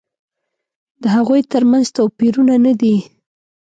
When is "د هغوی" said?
1.01-1.41